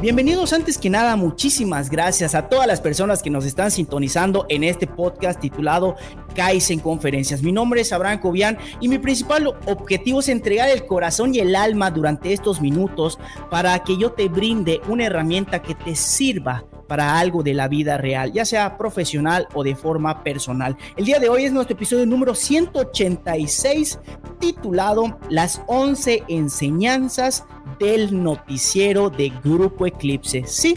Bienvenidos 0.00 0.54
antes 0.54 0.78
que 0.78 0.88
nada, 0.88 1.14
muchísimas 1.16 1.90
gracias 1.90 2.34
a 2.34 2.48
todas 2.48 2.66
las 2.66 2.80
personas 2.80 3.22
que 3.22 3.28
nos 3.28 3.44
están 3.44 3.70
sintonizando 3.70 4.46
en 4.48 4.64
este 4.64 4.86
podcast 4.86 5.38
titulado 5.40 5.94
Kaizen 6.34 6.78
Conferencias. 6.78 7.42
Mi 7.42 7.52
nombre 7.52 7.82
es 7.82 7.92
Abraham 7.92 8.18
Cobian 8.18 8.56
y 8.80 8.88
mi 8.88 8.98
principal 8.98 9.48
objetivo 9.66 10.20
es 10.20 10.30
entregar 10.30 10.70
el 10.70 10.86
corazón 10.86 11.34
y 11.34 11.40
el 11.40 11.54
alma 11.54 11.90
durante 11.90 12.32
estos 12.32 12.62
minutos 12.62 13.18
para 13.50 13.78
que 13.80 13.98
yo 13.98 14.12
te 14.12 14.28
brinde 14.28 14.80
una 14.88 15.04
herramienta 15.04 15.60
que 15.60 15.74
te 15.74 15.94
sirva 15.94 16.64
para 16.90 17.20
algo 17.20 17.44
de 17.44 17.54
la 17.54 17.68
vida 17.68 17.98
real, 17.98 18.32
ya 18.32 18.44
sea 18.44 18.76
profesional 18.76 19.46
o 19.54 19.62
de 19.62 19.76
forma 19.76 20.24
personal. 20.24 20.76
El 20.96 21.04
día 21.04 21.20
de 21.20 21.28
hoy 21.28 21.44
es 21.44 21.52
nuestro 21.52 21.76
episodio 21.76 22.04
número 22.04 22.34
186 22.34 24.00
titulado 24.40 25.16
Las 25.28 25.62
11 25.68 26.24
enseñanzas 26.26 27.44
del 27.78 28.20
noticiero 28.20 29.08
de 29.08 29.32
Grupo 29.44 29.86
Eclipse. 29.86 30.42
Sí, 30.48 30.76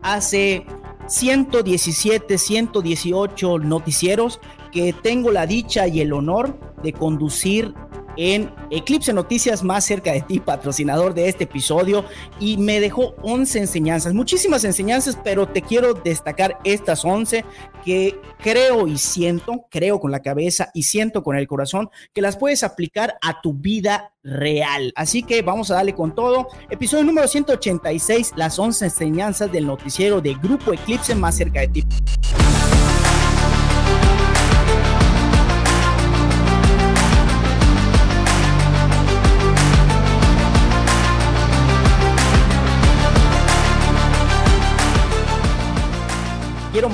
hace 0.00 0.64
117, 1.06 2.38
118 2.38 3.58
noticieros 3.58 4.40
que 4.72 4.94
tengo 4.94 5.30
la 5.30 5.46
dicha 5.46 5.86
y 5.86 6.00
el 6.00 6.14
honor 6.14 6.58
de 6.82 6.94
conducir 6.94 7.74
en 8.16 8.52
Eclipse 8.70 9.12
Noticias 9.12 9.62
más 9.62 9.84
cerca 9.84 10.12
de 10.12 10.22
ti, 10.22 10.40
patrocinador 10.40 11.14
de 11.14 11.28
este 11.28 11.44
episodio, 11.44 12.04
y 12.40 12.56
me 12.56 12.80
dejó 12.80 13.14
11 13.22 13.58
enseñanzas, 13.58 14.14
muchísimas 14.14 14.64
enseñanzas, 14.64 15.18
pero 15.22 15.48
te 15.48 15.62
quiero 15.62 15.94
destacar 15.94 16.58
estas 16.64 17.04
11 17.04 17.44
que 17.84 18.18
creo 18.40 18.86
y 18.86 18.98
siento, 18.98 19.66
creo 19.70 20.00
con 20.00 20.10
la 20.10 20.20
cabeza 20.20 20.70
y 20.74 20.84
siento 20.84 21.22
con 21.22 21.36
el 21.36 21.46
corazón 21.46 21.90
que 22.12 22.22
las 22.22 22.36
puedes 22.36 22.64
aplicar 22.64 23.16
a 23.22 23.40
tu 23.40 23.54
vida 23.54 24.12
real. 24.22 24.92
Así 24.96 25.22
que 25.22 25.42
vamos 25.42 25.70
a 25.70 25.74
darle 25.74 25.94
con 25.94 26.14
todo. 26.14 26.48
Episodio 26.68 27.04
número 27.04 27.28
186, 27.28 28.32
las 28.36 28.58
11 28.58 28.86
enseñanzas 28.86 29.52
del 29.52 29.66
noticiero 29.66 30.20
de 30.20 30.34
Grupo 30.34 30.72
Eclipse 30.72 31.14
más 31.14 31.36
cerca 31.36 31.60
de 31.60 31.68
ti. 31.68 31.84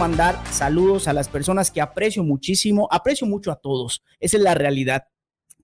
Mandar 0.02 0.42
saludos 0.50 1.06
a 1.06 1.12
las 1.12 1.28
personas 1.28 1.70
que 1.70 1.80
aprecio 1.80 2.24
muchísimo, 2.24 2.88
aprecio 2.90 3.24
mucho 3.24 3.52
a 3.52 3.60
todos, 3.60 4.02
esa 4.18 4.36
es 4.36 4.42
la 4.42 4.52
realidad. 4.52 5.04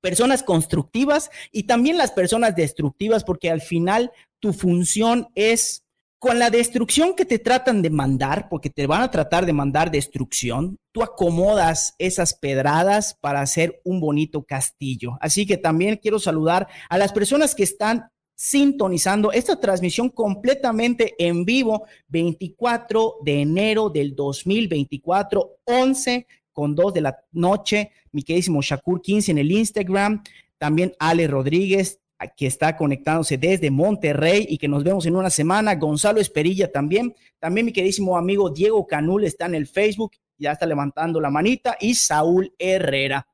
Personas 0.01 0.45
constructivas 0.45 1.29
y 1.51 1.65
también 1.65 1.99
las 1.99 2.13
personas 2.13 2.55
destructivas, 2.55 3.25
porque 3.25 3.51
al 3.51 3.61
final 3.61 4.13
tu 4.39 4.53
función 4.53 5.27
es 5.35 5.83
con 6.21 6.39
la 6.39 6.51
destrucción 6.51 7.17
que 7.17 7.25
te 7.25 7.41
tratan 7.41 7.83
de 7.83 7.91
mandar, 7.91 8.49
porque 8.49 8.71
te 8.71 8.87
van 8.87 9.03
a 9.03 9.11
tratar 9.11 9.45
de 9.45 9.53
mandar 9.53 9.91
destrucción, 9.91 10.77
tú 10.93 11.03
acomodas 11.03 11.97
esas 11.99 12.33
pedradas 12.33 13.17
para 13.21 13.41
hacer 13.41 13.81
un 13.83 13.99
bonito 13.99 14.45
castillo. 14.45 15.19
Así 15.21 15.47
que 15.47 15.57
también 15.57 15.97
quiero 15.97 16.21
saludar 16.21 16.69
a 16.89 16.97
las 16.97 17.13
personas 17.13 17.57
que 17.57 17.65
están 17.65 18.09
sintonizando 18.41 19.33
esta 19.33 19.59
transmisión 19.59 20.11
completamente 20.11 21.17
en 21.19 21.45
vivo 21.45 21.89
24 22.07 23.17
de 23.25 23.41
enero 23.41 23.91
del 23.91 24.15
2024, 24.15 25.57
11 25.65 26.25
con 26.53 26.73
2 26.77 26.95
de 26.95 27.01
la 27.01 27.19
noche. 27.33 27.91
Mi 28.13 28.23
queridísimo 28.23 28.63
Shakur 28.63 29.03
15 29.03 29.33
en 29.33 29.39
el 29.39 29.51
Instagram. 29.51 30.23
También 30.57 30.93
Ale 31.01 31.27
Rodríguez, 31.27 31.99
que 32.37 32.47
está 32.47 32.77
conectándose 32.77 33.39
desde 33.39 33.73
Monterrey 33.73 34.47
y 34.49 34.57
que 34.57 34.69
nos 34.69 34.85
vemos 34.85 35.05
en 35.07 35.17
una 35.17 35.31
semana. 35.31 35.75
Gonzalo 35.75 36.21
Esperilla 36.21 36.71
también. 36.71 37.17
También 37.41 37.67
mi 37.67 37.73
queridísimo 37.73 38.17
amigo 38.17 38.51
Diego 38.51 38.87
Canul 38.87 39.25
está 39.25 39.47
en 39.47 39.57
el 39.57 39.67
Facebook, 39.67 40.13
ya 40.39 40.53
está 40.53 40.65
levantando 40.65 41.21
la 41.21 41.31
manita. 41.31 41.77
Y 41.81 41.97
Saúl 41.97 42.55
Herrera 42.57 43.27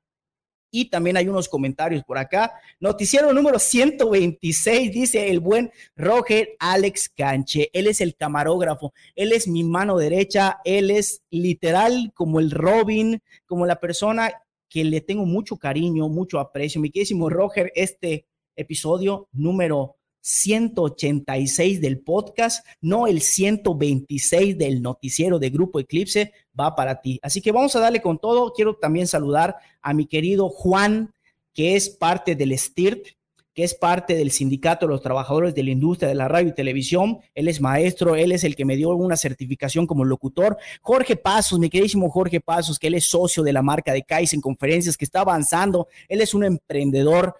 y 0.74 0.86
también 0.86 1.16
hay 1.16 1.28
unos 1.28 1.48
comentarios 1.48 2.02
por 2.02 2.18
acá. 2.18 2.52
Noticiero 2.80 3.32
número 3.32 3.60
126, 3.60 4.90
dice 4.90 5.30
el 5.30 5.38
buen 5.38 5.70
Roger 5.94 6.56
Alex 6.58 7.10
Canche. 7.10 7.70
Él 7.72 7.86
es 7.86 8.00
el 8.00 8.16
camarógrafo, 8.16 8.92
él 9.14 9.30
es 9.30 9.46
mi 9.46 9.62
mano 9.62 9.96
derecha, 9.96 10.58
él 10.64 10.90
es 10.90 11.22
literal 11.30 12.10
como 12.12 12.40
el 12.40 12.50
Robin, 12.50 13.22
como 13.46 13.66
la 13.66 13.78
persona 13.78 14.32
que 14.68 14.82
le 14.82 15.00
tengo 15.00 15.24
mucho 15.24 15.58
cariño, 15.58 16.08
mucho 16.08 16.40
aprecio. 16.40 16.80
Mi 16.80 16.90
queridísimo 16.90 17.30
Roger, 17.30 17.70
este 17.76 18.26
episodio 18.56 19.28
número 19.30 19.94
186 20.24 21.82
del 21.82 22.00
podcast, 22.00 22.66
no 22.80 23.06
el 23.06 23.20
126 23.20 24.56
del 24.56 24.80
noticiero 24.80 25.38
de 25.38 25.50
Grupo 25.50 25.80
Eclipse, 25.80 26.32
va 26.58 26.74
para 26.74 27.02
ti. 27.02 27.20
Así 27.22 27.42
que 27.42 27.52
vamos 27.52 27.76
a 27.76 27.80
darle 27.80 28.00
con 28.00 28.18
todo. 28.18 28.54
Quiero 28.54 28.74
también 28.76 29.06
saludar 29.06 29.56
a 29.82 29.92
mi 29.92 30.06
querido 30.06 30.48
Juan, 30.48 31.12
que 31.52 31.76
es 31.76 31.90
parte 31.90 32.34
del 32.34 32.58
STIRT, 32.58 33.08
que 33.52 33.64
es 33.64 33.74
parte 33.74 34.16
del 34.16 34.30
Sindicato 34.30 34.86
de 34.86 34.92
los 34.92 35.02
Trabajadores 35.02 35.54
de 35.54 35.62
la 35.62 35.70
Industria 35.70 36.08
de 36.08 36.14
la 36.14 36.26
Radio 36.26 36.48
y 36.48 36.54
Televisión. 36.54 37.18
Él 37.34 37.46
es 37.46 37.60
maestro, 37.60 38.16
él 38.16 38.32
es 38.32 38.44
el 38.44 38.56
que 38.56 38.64
me 38.64 38.76
dio 38.76 38.90
una 38.90 39.16
certificación 39.16 39.86
como 39.86 40.04
locutor. 40.04 40.56
Jorge 40.80 41.16
Pasos, 41.16 41.58
mi 41.58 41.68
queridísimo 41.68 42.10
Jorge 42.10 42.40
Pasos, 42.40 42.78
que 42.78 42.86
él 42.86 42.94
es 42.94 43.04
socio 43.04 43.42
de 43.42 43.52
la 43.52 43.62
marca 43.62 43.92
de 43.92 44.04
en 44.08 44.40
Conferencias, 44.40 44.96
que 44.96 45.04
está 45.04 45.20
avanzando. 45.20 45.86
Él 46.08 46.20
es 46.20 46.32
un 46.34 46.44
emprendedor 46.44 47.36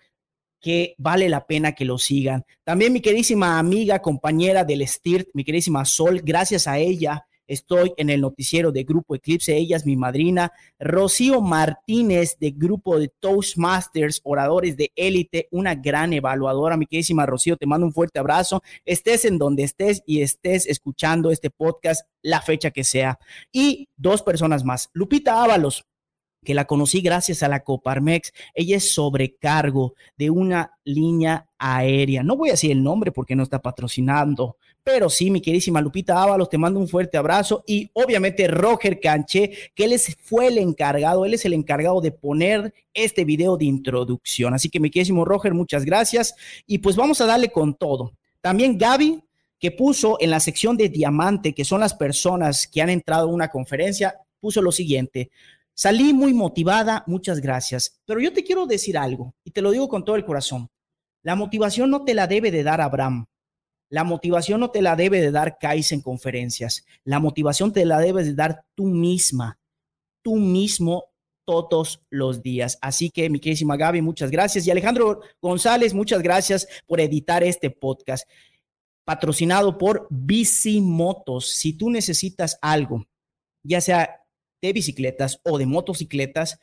que 0.64 0.94
vale 0.97 1.28
la 1.28 1.47
pena 1.47 1.72
que 1.72 1.84
lo 1.84 1.98
sigan. 1.98 2.42
También 2.64 2.91
mi 2.91 3.02
queridísima 3.02 3.58
amiga, 3.58 4.00
compañera 4.00 4.64
del 4.64 4.88
STIRT, 4.88 5.28
mi 5.34 5.44
queridísima 5.44 5.84
Sol, 5.84 6.22
gracias 6.25 6.66
a 6.66 6.78
ella 6.78 7.26
estoy 7.47 7.92
en 7.98 8.08
el 8.08 8.22
noticiero 8.22 8.72
de 8.72 8.84
Grupo 8.84 9.14
Eclipse, 9.14 9.54
ella 9.54 9.76
es 9.76 9.84
mi 9.84 9.94
madrina. 9.94 10.53
Rocío 10.78 11.42
Martínez 11.42 12.38
de 12.38 12.53
Grupo 12.53 12.98
de 12.98 13.08
Toastmasters, 13.20 14.22
oradores 14.24 14.78
de 14.78 14.91
élite, 14.97 15.48
una 15.50 15.74
gran 15.74 16.14
evaluadora. 16.14 16.78
Mi 16.78 16.86
queridísima 16.86 17.26
Rocío, 17.26 17.58
te 17.58 17.66
mando 17.66 17.86
un 17.86 17.92
fuerte 17.92 18.19
abrazo. 18.19 18.62
Estés 18.86 19.26
en 19.26 19.36
donde 19.36 19.64
estés 19.64 20.03
y 20.06 20.22
estés 20.22 20.66
escuchando 20.66 21.30
este 21.30 21.50
podcast, 21.50 22.08
la 22.22 22.41
fecha 22.41 22.70
que 22.70 22.84
sea. 22.84 23.19
Y 23.53 23.88
dos 23.97 24.22
personas 24.22 24.64
más. 24.64 24.88
Lupita 24.94 25.42
Ábalos, 25.42 25.84
que 26.44 26.55
la 26.55 26.66
conocí 26.66 27.00
gracias 27.00 27.43
a 27.43 27.49
la 27.49 27.65
Coparmex. 27.65 28.32
Ella 28.55 28.77
es 28.77 28.94
sobrecargo 28.94 29.94
de 30.16 30.31
una 30.31 30.78
línea 30.84 31.49
aérea. 31.59 32.22
No 32.22 32.37
voy 32.37 32.50
a 32.50 32.53
decir 32.53 32.71
el 32.71 32.82
nombre 32.82 33.10
porque 33.10 33.34
no 33.34 33.43
está 33.43 33.60
patrocinando, 33.60 34.56
pero 34.84 35.09
sí, 35.09 35.31
mi 35.31 35.41
queridísima 35.41 35.81
Lupita 35.81 36.22
Ábalos, 36.22 36.50
te 36.50 36.59
mando 36.59 36.78
un 36.78 36.87
fuerte 36.87 37.16
abrazo 37.16 37.65
y 37.66 37.91
obviamente 37.94 38.47
Roger 38.47 39.00
Canché, 39.00 39.50
que 39.75 39.84
él 39.84 39.99
fue 40.22 40.49
el 40.49 40.59
encargado, 40.59 41.25
él 41.25 41.33
es 41.33 41.47
el 41.47 41.54
encargado 41.54 42.03
de 42.03 42.12
poner 42.12 42.75
este 42.93 43.25
video 43.25 43.56
de 43.56 43.65
introducción. 43.65 44.53
Así 44.53 44.69
que 44.69 44.81
mi 44.81 44.91
queridísimo 44.91 45.25
Roger, 45.25 45.54
muchas 45.54 45.87
gracias 45.87 46.34
y 46.66 46.78
pues 46.78 46.97
vamos 46.97 47.21
a 47.22 47.27
darle 47.27 47.49
con 47.49 47.75
todo. 47.75 48.12
También 48.43 48.77
Gaby, 48.77 49.22
que 49.59 49.71
puso 49.71 50.19
en 50.21 50.31
la 50.31 50.41
sección 50.41 50.77
de 50.77 50.91
diamante, 50.91 51.54
que 51.54 51.65
son 51.65 51.81
las 51.81 51.94
personas 51.94 52.66
que 52.66 52.83
han 52.83 52.91
entrado 52.91 53.31
a 53.31 53.33
una 53.33 53.49
conferencia, 53.49 54.15
puso 54.38 54.60
lo 54.60 54.71
siguiente. 54.71 55.31
Salí 55.74 56.14
muy 56.14 56.32
motivada, 56.32 57.02
muchas 57.06 57.40
gracias. 57.40 58.00
Pero 58.04 58.20
yo 58.20 58.32
te 58.32 58.44
quiero 58.44 58.66
decir 58.66 58.96
algo 58.96 59.34
y 59.44 59.50
te 59.50 59.60
lo 59.60 59.72
digo 59.72 59.88
con 59.88 60.04
todo 60.04 60.16
el 60.16 60.24
corazón. 60.24 60.70
La 61.22 61.34
motivación 61.34 61.90
no 61.90 62.04
te 62.04 62.14
la 62.14 62.26
debe 62.26 62.50
de 62.50 62.62
dar 62.62 62.80
Abraham. 62.80 63.26
La 63.90 64.04
motivación 64.04 64.60
no 64.60 64.70
te 64.70 64.82
la 64.82 64.96
debe 64.96 65.20
de 65.20 65.30
dar 65.30 65.58
Kais 65.58 65.92
en 65.92 66.00
conferencias. 66.00 66.84
La 67.04 67.18
motivación 67.18 67.72
te 67.72 67.84
la 67.84 67.98
debes 67.98 68.26
de 68.26 68.34
dar 68.34 68.64
tú 68.74 68.86
misma, 68.86 69.58
tú 70.22 70.36
mismo 70.36 71.06
todos 71.44 72.03
los 72.09 72.42
días. 72.42 72.78
Así 72.80 73.10
que, 73.10 73.28
mi 73.28 73.41
queridísima 73.41 73.77
Gaby, 73.77 74.00
muchas 74.00 74.30
gracias. 74.30 74.66
Y 74.66 74.70
Alejandro 74.70 75.20
González, 75.41 75.92
muchas 75.92 76.22
gracias 76.22 76.66
por 76.86 77.00
editar 77.00 77.42
este 77.42 77.70
podcast. 77.70 78.28
Patrocinado 79.04 79.77
por 79.77 80.06
Bicimotos. 80.10 81.50
Si 81.50 81.74
tú 81.74 81.91
necesitas 81.91 82.59
algo, 82.62 83.06
ya 83.62 83.80
sea 83.80 84.23
de 84.65 84.72
bicicletas 84.72 85.41
o 85.45 85.59
de 85.59 85.66
motocicletas, 85.66 86.59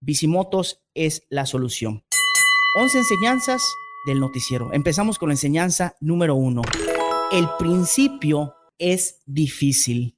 Bicimotos 0.00 0.80
es 0.94 1.24
la 1.28 1.46
solución. 1.46 2.04
11 2.76 2.98
enseñanzas 2.98 3.60
del 4.06 4.20
noticiero. 4.20 4.72
Empezamos 4.72 5.18
con 5.18 5.30
la 5.30 5.32
enseñanza 5.32 5.96
número 5.98 6.36
uno. 6.36 6.62
El 7.32 7.48
principio 7.58 8.54
es 8.78 9.20
difícil. 9.26 10.16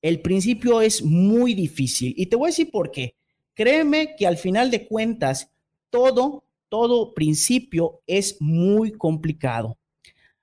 El 0.00 0.22
principio 0.22 0.80
es 0.80 1.04
muy 1.04 1.52
difícil. 1.52 2.14
Y 2.16 2.24
te 2.24 2.36
voy 2.36 2.46
a 2.46 2.52
decir 2.52 2.70
por 2.70 2.90
qué. 2.90 3.14
Créeme 3.52 4.16
que 4.16 4.26
al 4.26 4.38
final 4.38 4.70
de 4.70 4.88
cuentas, 4.88 5.50
todo, 5.90 6.44
todo 6.70 7.12
principio 7.12 8.00
es 8.06 8.40
muy 8.40 8.92
complicado. 8.92 9.76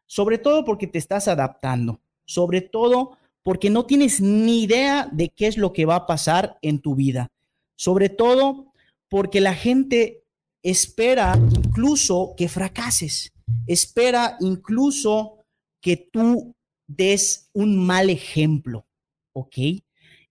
Sobre 0.05 0.37
todo 0.37 0.63
porque 0.63 0.85
te 0.85 0.99
estás 0.99 1.27
adaptando. 1.27 1.99
Sobre 2.25 2.61
todo 2.61 3.17
porque 3.43 3.69
no 3.69 3.85
tienes 3.85 4.21
ni 4.21 4.63
idea 4.63 5.09
de 5.11 5.29
qué 5.29 5.47
es 5.47 5.57
lo 5.57 5.73
que 5.73 5.85
va 5.85 5.95
a 5.95 6.05
pasar 6.07 6.57
en 6.61 6.79
tu 6.79 6.95
vida. 6.95 7.31
Sobre 7.75 8.09
todo 8.09 8.73
porque 9.07 9.41
la 9.41 9.55
gente 9.55 10.23
espera 10.61 11.39
incluso 11.55 12.33
que 12.37 12.49
fracases, 12.49 13.31
espera 13.65 14.37
incluso 14.39 15.45
que 15.81 15.97
tú 15.97 16.55
des 16.87 17.49
un 17.53 17.77
mal 17.77 18.09
ejemplo, 18.09 18.85
¿ok? 19.33 19.57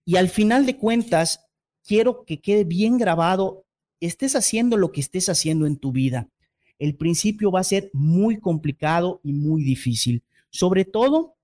Y 0.05 0.15
al 0.15 0.29
final 0.29 0.65
de 0.65 0.77
cuentas, 0.77 1.45
quiero 1.83 2.25
que 2.25 2.41
quede 2.41 2.63
bien 2.63 2.97
grabado, 2.97 3.65
estés 3.99 4.35
haciendo 4.35 4.77
lo 4.77 4.91
que 4.91 5.01
estés 5.01 5.29
haciendo 5.29 5.65
en 5.65 5.77
tu 5.77 5.91
vida. 5.91 6.29
El 6.77 6.95
principio 6.95 7.51
va 7.51 7.59
a 7.59 7.65
ser 7.65 7.89
muy 7.93 8.39
complicado 8.39 9.19
y 9.23 9.33
muy 9.33 9.63
difícil. 9.63 10.23
Sobre 10.49 10.85
todo, 10.85 11.35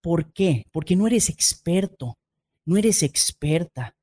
¿por 0.00 0.32
qué? 0.32 0.66
Porque 0.72 0.96
no 0.96 1.06
eres 1.06 1.28
experto, 1.28 2.18
no 2.64 2.76
eres 2.76 3.02
experta. 3.02 3.96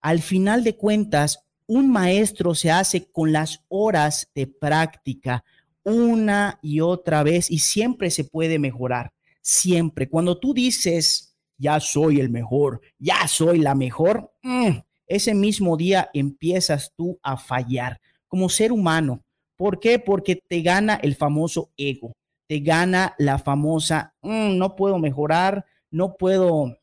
Al 0.00 0.20
final 0.20 0.64
de 0.64 0.76
cuentas, 0.76 1.40
un 1.66 1.90
maestro 1.90 2.54
se 2.54 2.70
hace 2.70 3.10
con 3.10 3.32
las 3.32 3.64
horas 3.68 4.28
de 4.34 4.46
práctica 4.46 5.44
una 5.84 6.58
y 6.62 6.80
otra 6.80 7.22
vez 7.22 7.50
y 7.50 7.60
siempre 7.60 8.10
se 8.10 8.24
puede 8.24 8.58
mejorar. 8.58 9.12
Siempre. 9.40 10.08
Cuando 10.08 10.38
tú 10.38 10.52
dices, 10.52 11.36
ya 11.56 11.80
soy 11.80 12.20
el 12.20 12.30
mejor, 12.30 12.80
ya 12.98 13.26
soy 13.26 13.58
la 13.58 13.74
mejor, 13.74 14.32
mm, 14.42 14.78
ese 15.06 15.34
mismo 15.34 15.76
día 15.76 16.10
empiezas 16.12 16.92
tú 16.94 17.18
a 17.22 17.36
fallar 17.36 18.00
como 18.28 18.48
ser 18.48 18.72
humano. 18.72 19.24
¿Por 19.56 19.80
qué? 19.80 19.98
Porque 19.98 20.36
te 20.36 20.62
gana 20.62 20.94
el 21.02 21.16
famoso 21.16 21.72
ego, 21.76 22.14
te 22.48 22.60
gana 22.60 23.14
la 23.18 23.38
famosa, 23.38 24.14
mm, 24.22 24.56
no 24.56 24.74
puedo 24.74 24.98
mejorar, 24.98 25.66
no 25.90 26.16
puedo, 26.16 26.78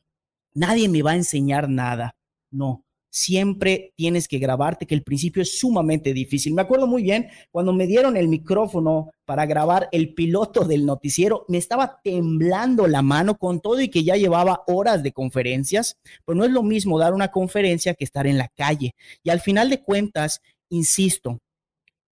nadie 0.53 0.87
me 0.89 1.01
va 1.01 1.11
a 1.11 1.15
enseñar 1.15 1.69
nada. 1.69 2.15
No, 2.51 2.85
siempre 3.15 3.93
tienes 3.95 4.27
que 4.27 4.39
grabarte, 4.39 4.85
que 4.85 4.93
el 4.93 5.03
principio 5.03 5.41
es 5.41 5.57
sumamente 5.57 6.13
difícil. 6.13 6.53
Me 6.53 6.61
acuerdo 6.61 6.85
muy 6.85 7.01
bien 7.01 7.27
cuando 7.49 7.73
me 7.73 7.87
dieron 7.87 8.17
el 8.17 8.27
micrófono 8.27 9.09
para 9.25 9.45
grabar 9.45 9.87
el 9.91 10.13
piloto 10.13 10.65
del 10.65 10.85
noticiero, 10.85 11.45
me 11.47 11.57
estaba 11.57 11.99
temblando 12.03 12.87
la 12.87 13.01
mano 13.01 13.37
con 13.37 13.61
todo 13.61 13.81
y 13.81 13.89
que 13.89 14.03
ya 14.03 14.17
llevaba 14.17 14.63
horas 14.67 15.01
de 15.01 15.13
conferencias, 15.13 15.97
pero 16.25 16.37
no 16.37 16.45
es 16.45 16.51
lo 16.51 16.61
mismo 16.61 16.99
dar 16.99 17.13
una 17.13 17.29
conferencia 17.29 17.93
que 17.93 18.03
estar 18.03 18.27
en 18.27 18.37
la 18.37 18.49
calle. 18.49 18.93
Y 19.23 19.29
al 19.29 19.39
final 19.39 19.69
de 19.69 19.81
cuentas, 19.81 20.41
insisto, 20.69 21.39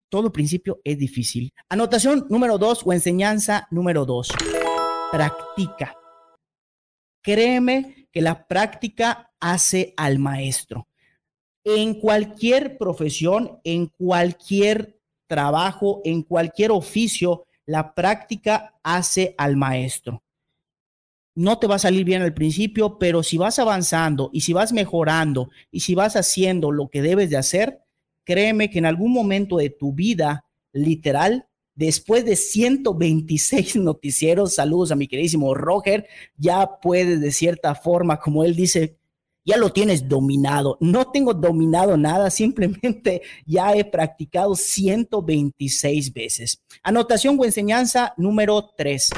todo 0.09 0.33
principio 0.33 0.81
es 0.85 0.99
difícil. 0.99 1.53
Anotación 1.69 2.27
número 2.31 2.59
dos 2.59 2.83
o 2.85 2.93
enseñanza 2.93 3.67
número 3.71 4.05
dos. 4.05 4.29
Practica. 5.11 5.97
Créeme 7.23 8.09
que 8.13 8.21
la 8.21 8.47
práctica 8.47 9.33
hace 9.41 9.95
al 9.97 10.19
maestro. 10.19 10.89
En 11.65 12.01
cualquier 12.01 12.79
profesión, 12.79 13.59
en 13.65 13.87
cualquier 13.87 15.01
trabajo, 15.27 16.01
en 16.05 16.23
cualquier 16.23 16.71
oficio, 16.71 17.47
la 17.67 17.95
práctica 17.95 18.75
hace 18.85 19.35
al 19.37 19.57
maestro. 19.57 20.23
No 21.35 21.59
te 21.59 21.67
va 21.67 21.75
a 21.75 21.81
salir 21.81 22.05
bien 22.05 22.23
al 22.23 22.33
principio, 22.33 22.99
pero 22.99 23.23
si 23.23 23.37
vas 23.37 23.59
avanzando 23.59 24.31
y 24.33 24.43
si 24.43 24.53
vas 24.53 24.73
mejorando 24.73 25.51
y 25.71 25.81
si 25.81 25.95
vas 25.95 26.17
haciendo 26.17 26.71
lo 26.71 26.89
que 26.89 27.03
debes 27.03 27.29
de 27.29 27.37
hacer, 27.37 27.83
créeme 28.27 28.69
que 28.69 28.79
en 28.79 28.87
algún 28.87 29.13
momento 29.13 29.57
de 29.57 29.71
tu 29.71 29.93
vida, 29.93 30.45
literal, 30.73 31.47
después 31.75 32.25
de 32.25 32.37
126 32.37 33.77
noticieros, 33.77 34.55
saludos 34.55 34.91
a 34.91 34.97
mi 34.97 35.07
queridísimo 35.07 35.55
Roger, 35.55 36.07
ya 36.37 36.79
puedes 36.83 37.21
de 37.21 37.31
cierta 37.33 37.75
forma, 37.75 38.19
como 38.19 38.45
él 38.45 38.55
dice, 38.55 38.99
ya 39.45 39.57
lo 39.57 39.73
tienes 39.73 40.09
dominado. 40.09 40.77
No 40.81 41.13
tengo 41.13 41.33
dominado 41.33 41.97
nada, 41.97 42.31
simplemente 42.31 43.23
ya 43.47 43.75
he 43.75 43.85
practicado 43.85 44.57
126 44.57 46.13
veces. 46.13 46.61
Anotación 46.83 47.39
o 47.39 47.45
enseñanza 47.45 48.13
número 48.17 48.71
3. 48.77 49.11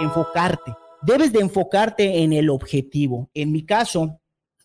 Enfocarte. 0.00 0.72
Debes 1.02 1.30
de 1.32 1.40
enfocarte 1.40 2.22
en 2.22 2.32
el 2.32 2.48
objetivo. 2.48 3.28
En 3.34 3.52
mi 3.52 3.64
caso, 3.66 4.18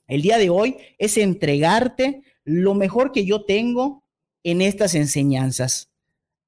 el 0.07 0.21
día 0.21 0.37
de 0.37 0.49
hoy 0.49 0.77
es 0.97 1.17
entregarte 1.17 2.21
lo 2.45 2.73
mejor 2.73 3.11
que 3.11 3.25
yo 3.25 3.43
tengo 3.43 4.03
en 4.43 4.61
estas 4.61 4.95
enseñanzas. 4.95 5.89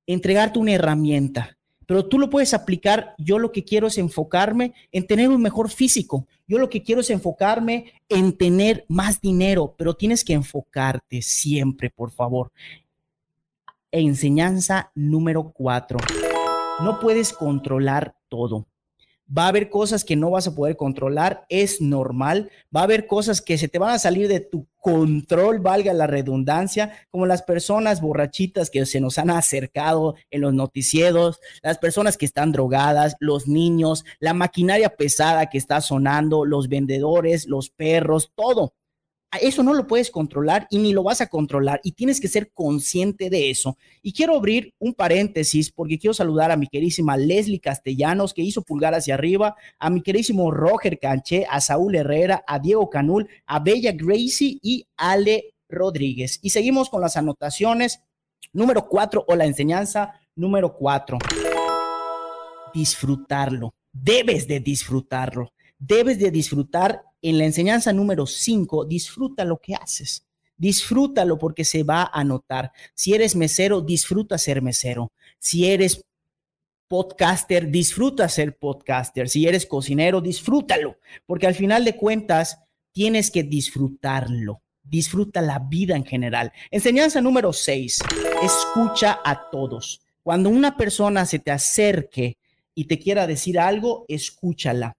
Entregarte 0.06 0.60
una 0.60 0.74
herramienta 0.74 1.58
pero 1.88 2.06
tú 2.06 2.20
lo 2.20 2.30
puedes 2.30 2.54
aplicar. 2.54 3.16
Yo 3.18 3.40
lo 3.40 3.52
que 3.52 3.64
quiero 3.64 3.88
es 3.88 3.98
enfocarme 3.98 4.74
en 4.92 5.08
tener 5.08 5.30
un 5.30 5.42
mejor 5.42 5.72
físico. 5.72 6.28
Yo 6.46 6.60
lo 6.60 6.70
que 6.70 6.84
quiero 6.84 7.02
es 7.02 7.10
enfocarme 7.10 7.94
en 8.10 8.38
tener 8.38 8.86
más 8.90 9.22
dinero, 9.22 9.74
pero 9.78 9.96
tienes 9.96 10.24
que 10.24 10.34
enfocarte 10.34 11.22
siempre, 11.22 11.90
por 11.90 12.12
favor. 12.12 12.52
Enseñanza 13.90 14.92
número 14.94 15.52
cuatro. 15.54 15.98
No 16.84 17.00
puedes 17.00 17.32
controlar 17.34 18.16
todo. 18.28 18.68
Va 19.36 19.46
a 19.46 19.48
haber 19.50 19.70
cosas 19.70 20.06
que 20.06 20.16
no 20.16 20.32
vas 20.32 20.48
a 20.48 20.56
poder 20.56 20.78
controlar, 20.78 21.46
es 21.50 21.82
normal. 21.82 22.50
Va 22.76 22.82
a 22.82 22.84
haber 22.84 23.08
cosas 23.08 23.42
que 23.42 23.58
se 23.58 23.68
te 23.68 23.80
van 23.80 23.92
a 23.94 24.00
salir 24.00 24.28
de 24.28 24.40
tu 24.40 24.68
control, 24.80 25.60
valga 25.60 25.94
la 25.94 26.08
redundancia, 26.08 26.94
como 27.12 27.26
las 27.26 27.44
personas 27.44 28.00
borrachitas 28.00 28.70
que 28.70 28.86
se 28.86 29.02
nos 29.02 29.18
han 29.18 29.30
acercado 29.30 30.16
en 30.32 30.42
los 30.42 30.54
noticieros, 30.54 31.42
las 31.62 31.78
personas 31.78 32.18
que 32.18 32.26
están 32.26 32.54
drogadas, 32.54 33.18
los 33.20 33.48
niños, 33.48 34.06
la 34.20 34.34
maquinaria 34.34 34.96
pesada 34.96 35.50
que 35.50 35.58
está 35.58 35.82
sonando, 35.82 36.46
los 36.46 36.70
vendedores, 36.70 37.48
los 37.48 37.70
perros, 37.70 38.32
todo. 38.34 38.74
Eso 39.42 39.62
no 39.62 39.74
lo 39.74 39.88
puedes 39.88 40.10
controlar 40.10 40.68
y 40.70 40.78
ni 40.78 40.94
lo 40.94 41.04
vas 41.04 41.20
a 41.20 41.28
controlar 41.28 41.82
y 41.84 41.92
tienes 41.92 42.22
que 42.22 42.30
ser 42.30 42.52
consciente 42.54 43.30
de 43.30 43.50
eso. 43.50 43.78
Y 44.02 44.14
quiero 44.14 44.36
abrir 44.36 44.74
un 44.80 44.94
paréntesis 44.94 45.70
porque 45.70 46.00
quiero 46.00 46.14
saludar 46.14 46.50
a 46.50 46.56
mi 46.56 46.68
querísima 46.68 47.18
Leslie 47.18 47.60
Castellanos 47.60 48.34
que 48.34 48.42
hizo 48.42 48.62
pulgar 48.62 48.96
hacia 48.96 49.16
arriba, 49.16 49.56
a 49.80 49.90
mi 49.90 50.02
querísimo 50.02 50.50
Roger 50.50 50.98
Canché, 50.98 51.46
a 51.50 51.60
Saúl 51.60 51.96
Herrera, 51.96 52.44
a 52.48 52.60
Diego 52.60 52.90
Canul, 52.90 53.28
a 53.46 53.60
Bella 53.60 53.92
Gracie 53.92 54.60
y 54.62 54.88
Ale 54.96 55.54
Rodríguez. 55.68 56.40
Y 56.42 56.52
seguimos 56.52 56.90
con 56.90 57.02
las 57.02 57.18
anotaciones. 57.18 58.02
Número 58.54 58.88
cuatro 58.88 59.26
o 59.28 59.36
la 59.36 59.46
enseñanza 59.46 60.14
número 60.36 60.74
cuatro. 60.74 61.18
Disfrutarlo. 62.74 63.74
Debes 63.92 64.48
de 64.48 64.62
disfrutarlo. 64.62 65.52
Debes 65.80 66.18
de 66.18 66.32
disfrutar 66.32 67.02
en 67.22 67.38
la 67.38 67.46
enseñanza 67.46 67.94
número 67.94 68.26
5, 68.26 68.86
disfruta 68.86 69.46
lo 69.46 69.58
que 69.58 69.76
haces. 69.76 70.26
Disfrútalo 70.58 71.38
porque 71.38 71.66
se 71.66 71.84
va 71.84 72.10
a 72.12 72.24
notar. 72.24 72.72
Si 72.96 73.14
eres 73.14 73.36
mesero, 73.36 73.82
disfruta 73.82 74.38
ser 74.38 74.62
mesero. 74.62 75.12
Si 75.40 75.68
eres 75.68 76.04
podcaster, 76.88 77.70
disfruta 77.70 78.28
ser 78.30 78.58
podcaster. 78.58 79.30
Si 79.30 79.48
eres 79.48 79.66
cocinero, 79.66 80.22
disfrútalo, 80.22 80.98
porque 81.26 81.48
al 81.48 81.56
final 81.56 81.86
de 81.86 81.96
cuentas 81.96 82.60
tienes 82.92 83.30
que 83.30 83.44
disfrutarlo. 83.44 84.62
Disfruta 84.84 85.42
la 85.42 85.60
vida 85.60 85.96
en 85.96 86.06
general. 86.06 86.52
Enseñanza 86.72 87.22
número 87.22 87.52
6, 87.52 88.00
escucha 88.42 89.20
a 89.24 89.50
todos. 89.52 90.02
Cuando 90.24 90.50
una 90.50 90.78
persona 90.78 91.26
se 91.26 91.40
te 91.40 91.52
acerque 91.52 92.38
y 92.74 92.86
te 92.86 92.98
quiera 92.98 93.28
decir 93.28 93.60
algo, 93.60 94.06
escúchala. 94.08 94.96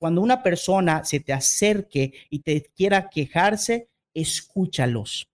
Cuando 0.00 0.22
una 0.22 0.42
persona 0.42 1.04
se 1.04 1.20
te 1.20 1.34
acerque 1.34 2.14
y 2.30 2.38
te 2.38 2.70
quiera 2.74 3.10
quejarse, 3.10 3.90
escúchalos. 4.14 5.28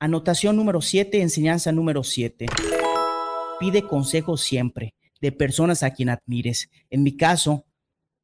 Anotación 0.00 0.56
número 0.56 0.80
siete, 0.80 1.22
enseñanza 1.22 1.70
número 1.70 2.02
siete. 2.02 2.46
Pide 3.60 3.82
consejos 3.82 4.40
siempre 4.40 4.94
de 5.20 5.30
personas 5.30 5.84
a 5.84 5.92
quien 5.92 6.08
admires. 6.08 6.68
En 6.90 7.04
mi 7.04 7.16
caso, 7.16 7.64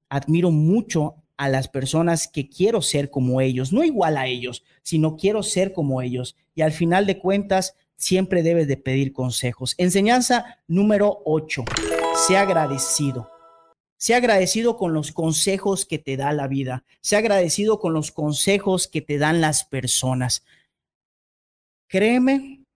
admiro 0.09 0.51
mucho 0.51 1.15
a 1.37 1.49
las 1.49 1.69
personas 1.69 2.27
que 2.27 2.49
quiero 2.49 2.83
ser 2.83 3.09
como 3.09 3.41
ellos, 3.41 3.73
no 3.73 3.85
igual 3.85 4.17
a 4.17 4.27
ellos, 4.27 4.65
sino 4.83 5.17
quiero 5.17 5.45
ser 5.45 5.73
como 5.73 6.03
ellos. 6.03 6.35
Y 6.57 6.63
al 6.63 6.73
final 6.73 7.07
de 7.07 7.21
cuentas, 7.21 7.77
siempre 7.95 8.43
debes 8.43 8.67
de 8.67 8.79
pedir 8.79 9.13
consejos. 9.13 9.77
Enseñanza 9.79 10.59
número 10.67 11.23
ocho. 11.25 11.65
Sea 12.27 12.41
agradecido. 12.41 13.31
Sea 14.05 14.19
agradecido 14.19 14.77
con 14.77 14.93
los 14.93 15.13
consejos 15.13 15.87
que 15.87 15.99
te 15.99 16.19
da 16.19 16.35
la 16.35 16.47
vida. 16.47 16.85
Sea 17.01 17.21
agradecido 17.21 17.79
con 17.79 17.95
los 17.95 18.13
consejos 18.13 18.87
que 18.87 19.01
te 19.01 19.17
dan 19.17 19.41
las 19.41 19.65
personas. 19.65 20.45
Créeme 21.89 22.67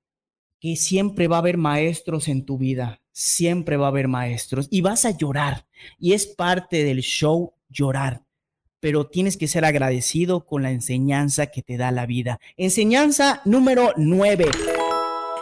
que 0.59 0.75
siempre 0.77 1.29
va 1.29 1.37
a 1.37 1.41
haber 1.41 1.59
maestros 1.59 2.29
en 2.29 2.47
tu 2.47 2.57
vida. 2.57 3.03
Siempre 3.13 3.77
va 3.77 3.85
a 3.85 3.89
haber 3.91 4.09
maestros 4.09 4.69
y 4.71 4.81
vas 4.81 5.05
a 5.05 5.11
llorar. 5.11 5.67
Y 5.99 6.15
es 6.15 6.27
parte 6.27 6.83
del 6.83 7.01
show 7.01 7.53
llorar. 7.69 8.23
Pero 8.81 9.07
tienes 9.07 9.37
que 9.37 9.49
ser 9.49 9.67
agradecido 9.67 10.47
con 10.47 10.63
la 10.63 10.71
enseñanza 10.71 11.49
que 11.49 11.63
te 11.63 11.77
da 11.77 11.91
la 11.91 12.07
vida. 12.07 12.41
Enseñanza 12.57 13.43
número 13.45 13.93
nueve. 13.99 14.47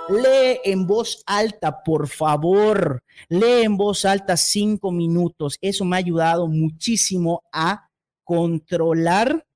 Lee 0.08 0.60
en 0.64 0.86
voz 0.86 1.22
alta, 1.26 1.82
por 1.82 2.08
favor. 2.08 3.02
Lee 3.28 3.62
en 3.64 3.76
voz 3.76 4.04
alta 4.04 4.36
cinco 4.36 4.92
minutos. 4.92 5.58
Eso 5.60 5.84
me 5.84 5.96
ha 5.96 5.98
ayudado 5.98 6.46
muchísimo 6.46 7.42
a 7.52 7.88
controlar 8.25 9.46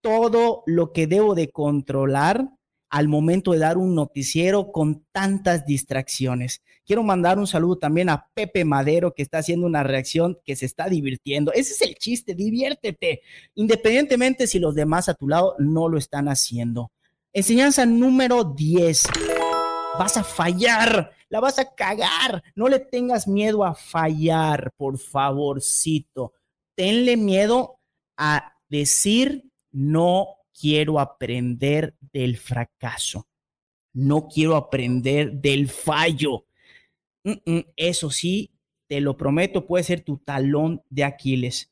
todo 0.00 0.64
lo 0.66 0.92
que 0.92 1.06
debo 1.06 1.34
de 1.34 1.50
controlar 1.50 2.48
al 2.90 3.08
momento 3.08 3.52
de 3.52 3.58
dar 3.58 3.78
un 3.78 3.94
noticiero 3.94 4.70
con 4.70 5.06
tantas 5.12 5.64
distracciones. 5.64 6.60
Quiero 6.84 7.02
mandar 7.02 7.38
un 7.38 7.46
saludo 7.46 7.78
también 7.78 8.10
a 8.10 8.28
Pepe 8.34 8.64
Madero, 8.64 9.14
que 9.14 9.22
está 9.22 9.38
haciendo 9.38 9.66
una 9.66 9.82
reacción 9.82 10.38
que 10.44 10.56
se 10.56 10.66
está 10.66 10.88
divirtiendo. 10.88 11.52
Ese 11.52 11.72
es 11.72 11.82
el 11.82 11.94
chiste, 11.94 12.34
diviértete, 12.34 13.22
independientemente 13.54 14.46
si 14.46 14.58
los 14.58 14.74
demás 14.74 15.08
a 15.08 15.14
tu 15.14 15.26
lado 15.28 15.54
no 15.58 15.88
lo 15.88 15.96
están 15.96 16.28
haciendo. 16.28 16.90
Enseñanza 17.32 17.86
número 17.86 18.44
10. 18.44 19.04
Vas 19.98 20.16
a 20.16 20.24
fallar, 20.24 21.12
la 21.28 21.40
vas 21.40 21.58
a 21.58 21.74
cagar. 21.74 22.42
No 22.54 22.68
le 22.68 22.78
tengas 22.78 23.28
miedo 23.28 23.64
a 23.64 23.74
fallar, 23.74 24.72
por 24.76 24.98
favorcito. 24.98 26.32
Tenle 26.74 27.16
miedo 27.16 27.78
a 28.16 28.54
decir 28.68 29.44
no 29.70 30.36
quiero 30.58 30.98
aprender 30.98 31.94
del 32.00 32.38
fracaso. 32.38 33.28
No 33.92 34.28
quiero 34.28 34.56
aprender 34.56 35.32
del 35.32 35.68
fallo. 35.68 36.46
eso 37.76 38.10
sí, 38.10 38.50
te 38.88 39.00
lo 39.00 39.16
prometo, 39.16 39.66
puede 39.66 39.84
ser 39.84 40.02
tu 40.02 40.18
talón 40.18 40.82
de 40.88 41.04
Aquiles. 41.04 41.70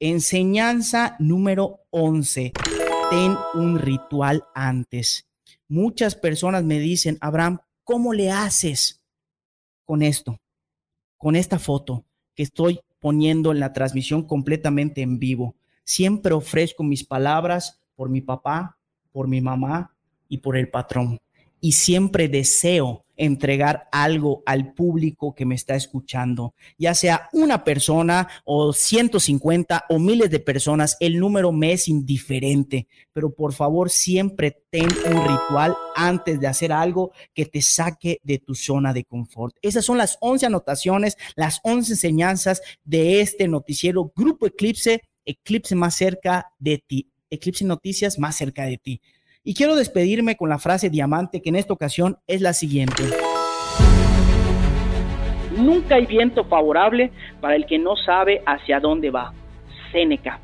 Enseñanza 0.00 1.16
número 1.18 1.80
11. 1.90 2.52
Ten 3.10 3.36
un 3.54 3.78
ritual 3.78 4.44
antes. 4.54 5.28
Muchas 5.72 6.14
personas 6.14 6.64
me 6.64 6.78
dicen, 6.78 7.16
Abraham, 7.22 7.60
¿cómo 7.82 8.12
le 8.12 8.30
haces 8.30 9.02
con 9.86 10.02
esto? 10.02 10.38
Con 11.16 11.34
esta 11.34 11.58
foto 11.58 12.04
que 12.34 12.42
estoy 12.42 12.80
poniendo 13.00 13.52
en 13.52 13.58
la 13.58 13.72
transmisión 13.72 14.26
completamente 14.26 15.00
en 15.00 15.18
vivo. 15.18 15.56
Siempre 15.82 16.34
ofrezco 16.34 16.82
mis 16.82 17.04
palabras 17.04 17.80
por 17.96 18.10
mi 18.10 18.20
papá, 18.20 18.76
por 19.12 19.28
mi 19.28 19.40
mamá 19.40 19.96
y 20.28 20.36
por 20.36 20.58
el 20.58 20.68
patrón. 20.68 21.18
Y 21.58 21.72
siempre 21.72 22.28
deseo 22.28 23.06
entregar 23.24 23.88
algo 23.92 24.42
al 24.46 24.74
público 24.74 25.32
que 25.32 25.46
me 25.46 25.54
está 25.54 25.76
escuchando, 25.76 26.54
ya 26.76 26.92
sea 26.92 27.28
una 27.32 27.62
persona 27.62 28.28
o 28.44 28.72
150 28.72 29.84
o 29.88 29.98
miles 30.00 30.28
de 30.28 30.40
personas, 30.40 30.96
el 30.98 31.20
número 31.20 31.52
me 31.52 31.72
es 31.72 31.86
indiferente, 31.86 32.88
pero 33.12 33.32
por 33.32 33.52
favor 33.52 33.90
siempre 33.90 34.62
ten 34.70 34.88
un 35.06 35.22
ritual 35.22 35.76
antes 35.94 36.40
de 36.40 36.48
hacer 36.48 36.72
algo 36.72 37.12
que 37.32 37.46
te 37.46 37.62
saque 37.62 38.18
de 38.24 38.38
tu 38.38 38.56
zona 38.56 38.92
de 38.92 39.04
confort. 39.04 39.54
Esas 39.62 39.84
son 39.84 39.98
las 39.98 40.18
11 40.20 40.46
anotaciones, 40.46 41.16
las 41.36 41.60
11 41.62 41.92
enseñanzas 41.92 42.60
de 42.82 43.20
este 43.20 43.46
noticiero 43.46 44.12
Grupo 44.16 44.46
Eclipse, 44.46 45.02
Eclipse 45.24 45.76
más 45.76 45.94
cerca 45.94 46.52
de 46.58 46.82
ti. 46.84 47.08
Eclipse 47.30 47.64
Noticias 47.64 48.18
más 48.18 48.36
cerca 48.36 48.64
de 48.64 48.78
ti. 48.78 49.00
Y 49.44 49.54
quiero 49.54 49.74
despedirme 49.74 50.36
con 50.36 50.48
la 50.48 50.58
frase 50.60 50.88
diamante 50.88 51.42
que 51.42 51.48
en 51.48 51.56
esta 51.56 51.72
ocasión 51.72 52.16
es 52.28 52.40
la 52.40 52.52
siguiente. 52.52 53.02
Nunca 55.58 55.96
hay 55.96 56.06
viento 56.06 56.44
favorable 56.44 57.10
para 57.40 57.56
el 57.56 57.66
que 57.66 57.76
no 57.76 57.96
sabe 57.96 58.40
hacia 58.46 58.78
dónde 58.78 59.10
va. 59.10 59.34
Séneca. 59.90 60.38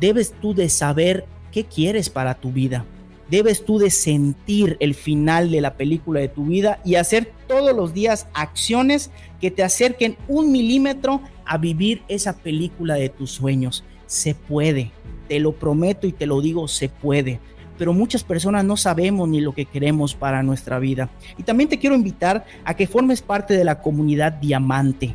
Debes 0.00 0.34
tú 0.38 0.54
de 0.54 0.68
saber 0.68 1.24
qué 1.50 1.64
quieres 1.64 2.10
para 2.10 2.34
tu 2.34 2.52
vida. 2.52 2.84
Debes 3.30 3.64
tú 3.64 3.78
de 3.78 3.88
sentir 3.88 4.76
el 4.80 4.94
final 4.94 5.50
de 5.50 5.62
la 5.62 5.78
película 5.78 6.20
de 6.20 6.28
tu 6.28 6.44
vida 6.44 6.78
y 6.84 6.96
hacer 6.96 7.32
todos 7.48 7.74
los 7.74 7.94
días 7.94 8.28
acciones 8.34 9.10
que 9.40 9.50
te 9.50 9.62
acerquen 9.62 10.18
un 10.28 10.52
milímetro 10.52 11.22
a 11.46 11.56
vivir 11.56 12.02
esa 12.06 12.36
película 12.36 12.96
de 12.96 13.08
tus 13.08 13.30
sueños. 13.30 13.82
Se 14.04 14.34
puede, 14.34 14.92
te 15.26 15.40
lo 15.40 15.52
prometo 15.52 16.06
y 16.06 16.12
te 16.12 16.26
lo 16.26 16.42
digo, 16.42 16.68
se 16.68 16.90
puede. 16.90 17.40
Pero 17.78 17.92
muchas 17.92 18.24
personas 18.24 18.64
no 18.64 18.76
sabemos 18.76 19.28
ni 19.28 19.40
lo 19.40 19.54
que 19.54 19.66
queremos 19.66 20.14
para 20.14 20.42
nuestra 20.42 20.78
vida. 20.78 21.10
Y 21.36 21.42
también 21.42 21.68
te 21.68 21.78
quiero 21.78 21.96
invitar 21.96 22.44
a 22.64 22.74
que 22.74 22.86
formes 22.86 23.22
parte 23.22 23.54
de 23.54 23.64
la 23.64 23.80
comunidad 23.80 24.32
Diamante. 24.32 25.14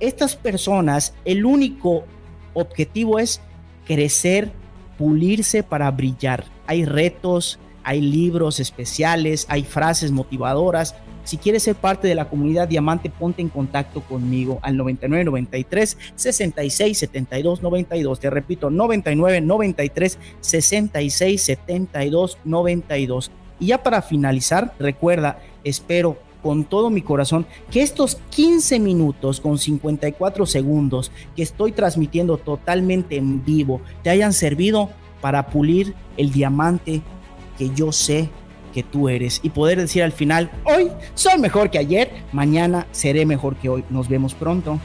Estas 0.00 0.36
personas, 0.36 1.14
el 1.24 1.44
único 1.44 2.04
objetivo 2.54 3.18
es 3.18 3.40
crecer, 3.86 4.52
pulirse 4.96 5.62
para 5.62 5.90
brillar. 5.90 6.44
Hay 6.66 6.84
retos, 6.84 7.58
hay 7.84 8.00
libros 8.00 8.60
especiales, 8.60 9.46
hay 9.48 9.64
frases 9.64 10.12
motivadoras, 10.12 10.94
si 11.28 11.36
quieres 11.36 11.64
ser 11.64 11.76
parte 11.76 12.08
de 12.08 12.14
la 12.14 12.30
comunidad 12.30 12.66
Diamante, 12.68 13.10
ponte 13.10 13.42
en 13.42 13.50
contacto 13.50 14.00
conmigo 14.00 14.60
al 14.62 14.78
99 14.78 15.26
93 15.26 15.98
66 16.14 16.96
72 16.96 17.62
92. 17.62 18.18
Te 18.18 18.30
repito, 18.30 18.70
99 18.70 19.42
93 19.42 20.18
66 20.40 21.42
72 21.42 22.38
92. 22.46 23.30
Y 23.60 23.66
ya 23.66 23.82
para 23.82 24.00
finalizar, 24.00 24.72
recuerda, 24.78 25.38
espero 25.64 26.16
con 26.42 26.64
todo 26.64 26.88
mi 26.88 27.02
corazón 27.02 27.44
que 27.70 27.82
estos 27.82 28.16
15 28.30 28.78
minutos 28.78 29.38
con 29.42 29.58
54 29.58 30.46
segundos 30.46 31.12
que 31.36 31.42
estoy 31.42 31.72
transmitiendo 31.72 32.38
totalmente 32.38 33.18
en 33.18 33.44
vivo 33.44 33.82
te 34.02 34.08
hayan 34.08 34.32
servido 34.32 34.88
para 35.20 35.48
pulir 35.48 35.92
el 36.16 36.32
diamante 36.32 37.02
que 37.58 37.68
yo 37.74 37.92
sé 37.92 38.30
que 38.78 38.84
tú 38.84 39.08
eres 39.08 39.40
y 39.42 39.50
poder 39.50 39.80
decir 39.80 40.04
al 40.04 40.12
final, 40.12 40.52
hoy 40.62 40.92
soy 41.14 41.36
mejor 41.40 41.68
que 41.68 41.78
ayer, 41.78 42.12
mañana 42.30 42.86
seré 42.92 43.26
mejor 43.26 43.56
que 43.56 43.68
hoy. 43.68 43.84
Nos 43.90 44.08
vemos 44.08 44.34
pronto. 44.34 44.78